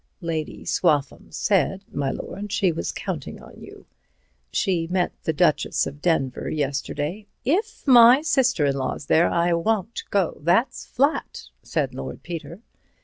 [0.21, 3.85] "Lady Swaffham said, my lord, she was counting on you.
[4.51, 10.03] She met the Duchess of Denver yesterday—" "If my sister in law's there I won't
[10.09, 12.61] go, that's flat," said Lord Peter.